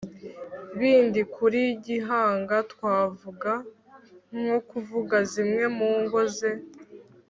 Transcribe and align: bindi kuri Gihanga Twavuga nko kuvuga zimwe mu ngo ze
bindi 0.79 1.21
kuri 1.35 1.61
Gihanga 1.85 2.55
Twavuga 2.71 3.51
nko 4.37 4.57
kuvuga 4.69 5.15
zimwe 5.31 5.63
mu 5.77 5.91
ngo 6.01 6.19
ze 6.35 6.51